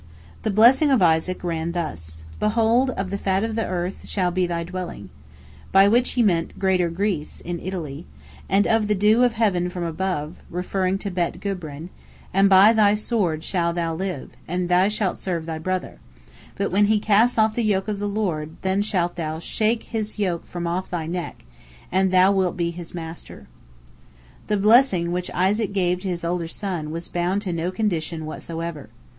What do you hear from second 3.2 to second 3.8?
of the